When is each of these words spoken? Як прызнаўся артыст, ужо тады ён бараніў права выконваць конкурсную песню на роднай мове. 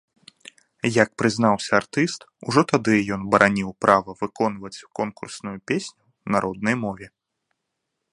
Як 1.03 1.09
прызнаўся 1.21 1.71
артыст, 1.81 2.19
ужо 2.51 2.61
тады 2.71 2.95
ён 3.17 3.21
бараніў 3.35 3.69
права 3.85 4.11
выконваць 4.23 4.75
конкурсную 5.01 5.57
песню 5.73 6.01
на 6.37 6.43
роднай 6.47 6.75
мове. 6.85 7.07